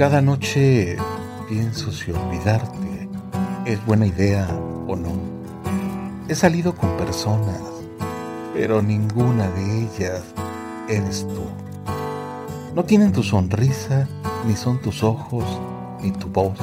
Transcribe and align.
Cada 0.00 0.22
noche 0.22 0.96
pienso 1.46 1.92
si 1.92 2.10
olvidarte 2.10 3.06
es 3.66 3.84
buena 3.84 4.06
idea 4.06 4.48
o 4.88 4.96
no. 4.96 5.10
He 6.26 6.34
salido 6.34 6.74
con 6.74 6.96
personas, 6.96 7.60
pero 8.54 8.80
ninguna 8.80 9.50
de 9.50 9.82
ellas 9.82 10.22
eres 10.88 11.28
tú. 11.28 11.44
No 12.74 12.82
tienen 12.84 13.12
tu 13.12 13.22
sonrisa, 13.22 14.08
ni 14.46 14.56
son 14.56 14.80
tus 14.80 15.02
ojos, 15.02 15.44
ni 16.00 16.12
tu 16.12 16.28
voz, 16.28 16.58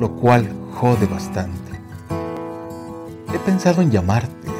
lo 0.00 0.10
cual 0.16 0.52
jode 0.72 1.06
bastante. 1.06 1.78
He 3.32 3.38
pensado 3.38 3.80
en 3.80 3.92
llamarte, 3.92 4.50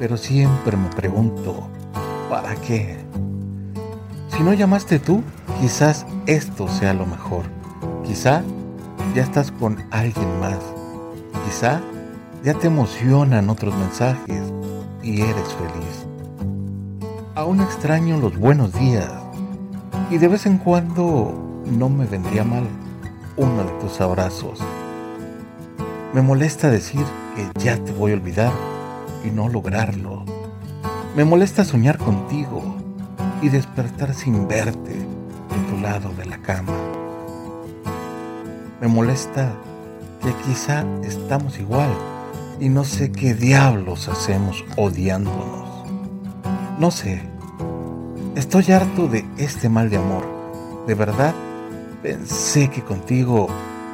pero 0.00 0.16
siempre 0.16 0.76
me 0.76 0.88
pregunto, 0.88 1.68
¿para 2.28 2.56
qué? 2.56 2.98
Si 4.36 4.42
no 4.42 4.52
llamaste 4.52 4.98
tú, 4.98 5.22
quizás 5.60 6.06
esto 6.26 6.68
sea 6.68 6.94
lo 6.94 7.06
mejor. 7.06 7.44
Quizá 8.04 8.42
ya 9.14 9.22
estás 9.22 9.50
con 9.52 9.78
alguien 9.90 10.40
más. 10.40 10.58
Quizá 11.44 11.80
ya 12.42 12.54
te 12.54 12.66
emocionan 12.66 13.50
otros 13.50 13.74
mensajes 13.76 14.42
y 15.02 15.20
eres 15.20 15.54
feliz. 15.54 16.06
Aún 17.34 17.60
extraño 17.60 18.18
los 18.18 18.36
buenos 18.36 18.72
días 18.72 19.10
y 20.10 20.18
de 20.18 20.28
vez 20.28 20.46
en 20.46 20.58
cuando 20.58 21.60
no 21.64 21.88
me 21.88 22.06
vendría 22.06 22.44
mal 22.44 22.64
uno 23.36 23.64
de 23.64 23.72
tus 23.80 24.00
abrazos. 24.00 24.60
Me 26.12 26.20
molesta 26.20 26.70
decir 26.70 27.04
que 27.34 27.64
ya 27.64 27.76
te 27.82 27.92
voy 27.92 28.12
a 28.12 28.14
olvidar 28.14 28.52
y 29.24 29.30
no 29.30 29.48
lograrlo. 29.48 30.24
Me 31.16 31.24
molesta 31.24 31.64
soñar 31.64 31.98
contigo 31.98 32.62
y 33.40 33.48
despertar 33.48 34.14
sin 34.14 34.46
verte 34.46 35.11
en 35.54 35.66
tu 35.66 35.80
lado 35.80 36.12
de 36.14 36.24
la 36.26 36.38
cama. 36.38 36.72
Me 38.80 38.88
molesta 38.88 39.52
que 40.22 40.32
quizá 40.46 40.84
estamos 41.02 41.58
igual 41.58 41.90
y 42.60 42.68
no 42.68 42.84
sé 42.84 43.10
qué 43.12 43.34
diablos 43.34 44.08
hacemos 44.08 44.64
odiándonos. 44.76 45.84
No 46.78 46.90
sé. 46.90 47.22
Estoy 48.34 48.72
harto 48.72 49.08
de 49.08 49.24
este 49.36 49.68
mal 49.68 49.90
de 49.90 49.98
amor. 49.98 50.24
De 50.86 50.94
verdad, 50.94 51.34
pensé 52.02 52.68
que 52.70 52.82
contigo 52.82 53.48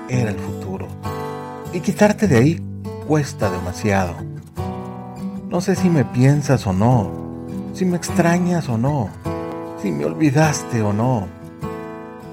era 0.09 0.31
el 0.31 0.39
futuro. 0.39 0.89
Y 1.73 1.81
quitarte 1.81 2.29
de 2.29 2.37
ahí 2.37 2.63
cuesta 3.07 3.51
demasiado. 3.51 4.15
No 5.51 5.61
sé 5.61 5.77
si 5.77 5.89
me 5.89 6.05
piensas 6.05 6.67
o 6.67 6.73
no, 6.73 7.11
si 7.73 7.85
me 7.85 7.97
extrañas 7.97 8.69
o 8.69 8.77
no, 8.77 9.09
si 9.81 9.91
me 9.91 10.05
olvidaste 10.05 10.83
o 10.83 10.93
no. 10.93 11.38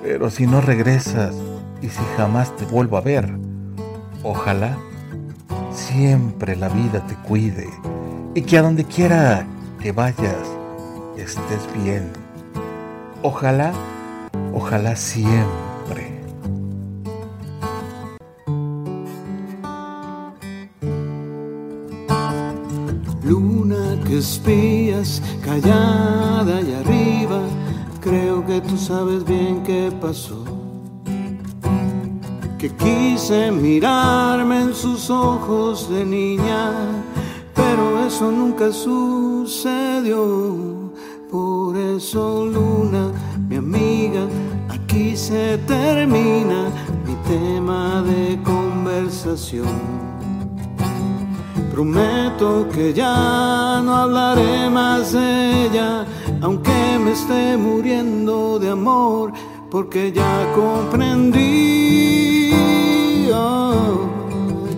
Pero 0.07 0.29
si 0.29 0.45
no 0.45 0.61
regresas, 0.61 1.33
y 1.81 1.89
si 1.89 2.03
jamás 2.15 2.55
te 2.55 2.65
vuelvo 2.65 2.95
a 2.97 3.01
ver, 3.01 3.27
ojalá 4.21 4.77
siempre 5.71 6.55
la 6.55 6.69
vida 6.69 7.03
te 7.07 7.15
cuide 7.15 7.67
y 8.35 8.43
que 8.43 8.59
a 8.59 8.61
donde 8.61 8.83
quiera 8.83 9.47
que 9.81 9.91
vayas 9.91 10.47
estés 11.17 11.67
bien. 11.83 12.11
Ojalá, 13.23 13.73
ojalá 14.53 14.95
siempre. 14.95 16.21
Luna 23.23 23.99
que 24.05 24.19
espías, 24.19 25.19
callada 25.43 26.61
y 26.61 26.73
arriba, 26.75 26.94
tú 28.61 28.77
sabes 28.77 29.23
bien 29.25 29.63
qué 29.63 29.91
pasó 30.01 30.43
que 32.57 32.69
quise 32.75 33.51
mirarme 33.51 34.61
en 34.61 34.73
sus 34.73 35.09
ojos 35.09 35.89
de 35.89 36.05
niña, 36.05 36.71
pero 37.53 38.05
eso 38.05 38.31
nunca 38.31 38.71
sucedió. 38.71 40.15
Por 41.29 41.75
eso, 41.77 42.45
Luna, 42.45 43.11
mi 43.49 43.57
amiga, 43.57 44.25
aquí 44.69 45.17
se 45.17 45.57
termina 45.67 46.69
mi 47.05 47.15
tema 47.27 48.01
de 48.03 48.41
conversación. 48.43 49.67
Prometo 51.71 52.67
que 52.73 52.93
ya 52.93 53.81
no 53.83 53.95
hablaré 53.95 54.69
más 54.69 55.11
de 55.11 55.65
ella, 55.65 56.05
aunque 56.41 56.99
me 57.03 57.11
esté 57.11 57.57
muriendo 57.57 58.59
de 58.59 58.69
amor, 58.69 59.33
porque 59.69 60.11
ya 60.11 60.47
comprendí 60.55 62.15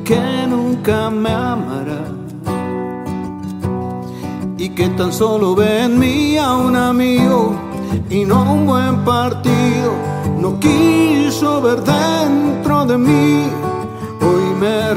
que 0.07 0.47
nunca 0.47 1.09
me 1.09 1.29
amará 1.29 2.05
y 4.57 4.69
que 4.69 4.87
tan 4.89 5.11
solo 5.11 5.53
ve 5.53 5.83
en 5.83 5.99
mí 5.99 6.37
a 6.37 6.55
un 6.55 6.77
amigo 6.77 7.53
y 8.09 8.23
no 8.23 8.53
un 8.53 8.65
buen 8.65 9.03
partido. 9.03 9.91
No 10.39 10.57
quiso 10.61 11.61
ver 11.61 11.83
dentro 11.83 12.85
de 12.85 12.97
mí, 12.97 13.49
hoy 14.21 14.45
me 14.61 14.93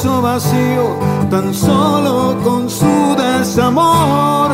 regreso 0.00 0.22
vacío 0.22 0.96
tan 1.30 1.52
solo 1.52 2.36
con 2.42 2.70
su 2.70 3.14
desamor. 3.16 4.50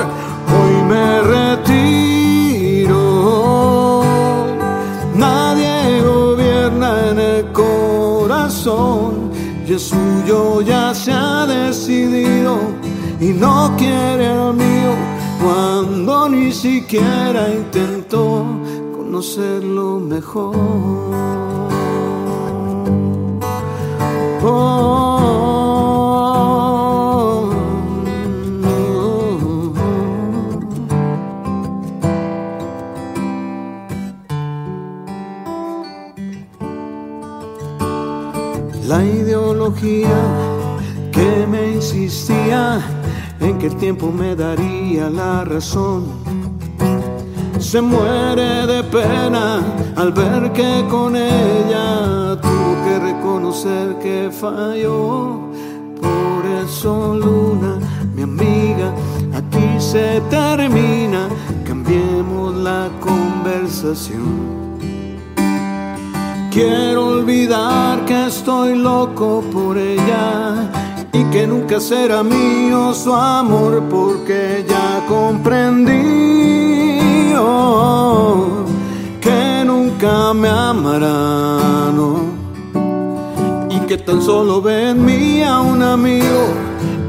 Hoy 0.48 0.82
me 0.88 1.20
retiro. 1.22 2.96
Nadie 5.14 6.02
gobierna 6.02 7.10
en 7.10 7.18
el 7.18 7.52
corazón 7.52 9.30
y 9.66 9.72
el 9.72 9.80
suyo 9.80 10.62
ya 10.62 10.94
se 10.94 11.12
ha 11.12 11.46
decidido 11.46 12.58
y 13.20 13.26
no 13.26 13.72
quiere 13.76 14.26
al 14.28 14.54
mío 14.54 14.94
cuando 15.42 16.28
ni 16.28 16.52
siquiera 16.52 17.48
intentó 17.50 18.44
conocerlo 18.96 20.00
mejor. 20.00 21.75
La 24.46 24.52
ideología 39.04 40.06
que 41.10 41.44
me 41.50 41.72
insistía 41.72 42.80
en 43.40 43.58
que 43.58 43.66
el 43.66 43.74
tiempo 43.76 44.12
me 44.12 44.36
daría 44.36 45.10
la 45.10 45.42
razón. 45.44 46.04
Se 47.58 47.80
muere 47.80 48.64
de 48.66 48.84
pena 48.84 49.60
al 49.96 50.12
ver 50.12 50.52
que 50.52 50.84
con 50.88 51.16
ella 51.16 52.40
tuvo 52.40 52.84
que 52.84 52.95
reconocer 53.56 53.96
que 53.98 54.30
falló. 54.30 55.40
Por 56.00 56.46
eso, 56.64 57.14
Luna, 57.14 57.78
mi 58.14 58.22
amiga, 58.22 58.92
aquí 59.34 59.80
se 59.80 60.20
termina. 60.30 61.28
Cambiemos 61.66 62.54
la 62.56 62.88
conversación. 63.00 64.56
Quiero 66.50 67.06
olvidar 67.08 68.04
que 68.06 68.26
estoy 68.26 68.76
loco 68.76 69.42
por 69.52 69.76
ella 69.76 70.70
y 71.12 71.24
que 71.24 71.46
nunca 71.46 71.80
será 71.80 72.22
mío 72.22 72.94
su 72.94 73.12
amor 73.12 73.82
porque 73.90 74.64
ya 74.66 75.04
comprendí 75.06 75.94
oh, 77.38 78.64
que 79.20 79.64
nunca 79.66 80.32
me 80.32 80.48
amará, 80.48 81.92
Y 81.92 82.05
que 83.86 83.96
tan 83.98 84.20
solo 84.20 84.60
ve 84.60 84.94
un 85.60 85.82
amigo 85.82 86.46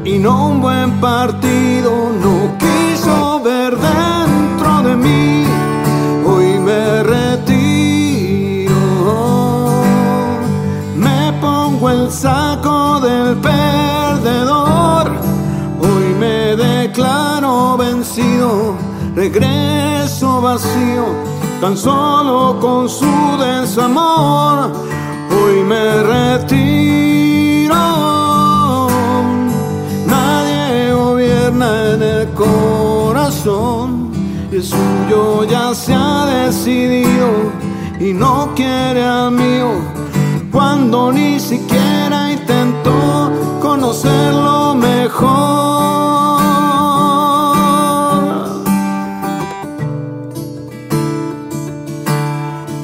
y 0.05 0.19
no 0.19 0.49
un 0.49 0.61
buen 0.61 0.99
partido. 1.01 2.11
No 2.21 2.55
quiso 2.59 3.41
ver 3.43 3.75
dentro 3.75 4.83
de 4.83 4.95
mí, 4.95 5.45
hoy 6.25 6.59
me 6.59 7.03
el 11.89 12.11
saco 12.11 12.99
del 12.99 13.37
perdedor. 13.37 15.11
Hoy 15.79 16.13
me 16.19 16.55
declaro 16.55 17.77
vencido, 17.77 18.75
regreso 19.15 20.41
vacío, 20.41 21.05
tan 21.61 21.77
solo 21.77 22.59
con 22.59 22.89
su 22.89 23.05
desamor. 23.39 24.96
Hoy 25.43 25.63
me 25.63 26.03
retiro. 26.03 27.85
Nadie 30.05 30.93
gobierna 30.93 31.93
en 31.93 32.01
el 32.03 32.27
corazón 32.33 34.11
y 34.51 34.55
el 34.55 34.63
suyo 34.63 35.43
ya 35.45 35.73
se 35.73 35.93
ha 35.93 36.25
decidido 36.25 37.51
y 37.99 38.13
no 38.13 38.53
quiere 38.55 39.03
al 39.03 39.31
mío 39.31 39.71
cuando 40.51 41.11
ni 41.11 41.39
siquiera 41.39 42.31
intentó 42.31 43.31
conocerlo 43.61 44.75
mejor. 44.75 45.57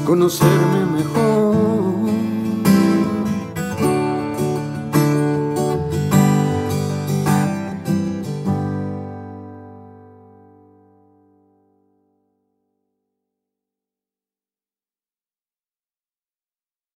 Conocerme 0.06 0.83